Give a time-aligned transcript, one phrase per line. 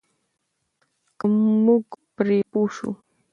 [1.17, 1.25] که
[1.63, 1.83] موږ
[2.15, 2.91] پرې پوه شو.